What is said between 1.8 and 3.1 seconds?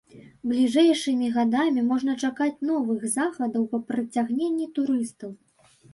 можна чакаць новых